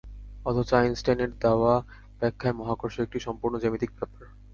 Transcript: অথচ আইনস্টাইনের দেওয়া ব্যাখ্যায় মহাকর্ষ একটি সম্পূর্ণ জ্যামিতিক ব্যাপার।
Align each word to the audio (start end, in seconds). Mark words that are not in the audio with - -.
অথচ 0.45 0.69
আইনস্টাইনের 0.73 1.31
দেওয়া 1.39 1.73
ব্যাখ্যায় 2.19 2.55
মহাকর্ষ 2.59 2.95
একটি 2.99 3.17
সম্পূর্ণ 3.19 3.55
জ্যামিতিক 3.59 3.91
ব্যাপার। 3.91 4.23